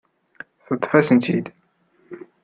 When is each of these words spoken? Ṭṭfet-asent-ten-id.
Ṭṭfet-asent-ten-id. 0.65 1.47